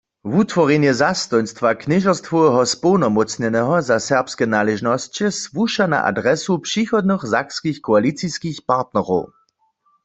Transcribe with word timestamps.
Wutworjenje 0.23 0.93
zastojnstwa 1.03 1.69
knježerstwoweho 1.81 2.63
społnomócnjeneho 2.73 3.75
za 3.89 3.97
serbske 4.07 4.45
naležnosće 4.55 5.25
słuša 5.43 5.85
na 5.93 5.99
adresu 6.11 6.53
přichodnych 6.67 7.27
sakskich 7.33 7.79
koaliciskich 7.87 8.57
partnerow. 8.69 9.23